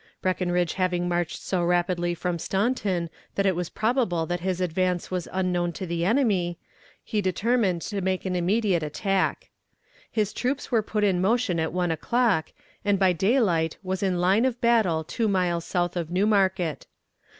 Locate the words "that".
3.35-3.45, 4.25-4.39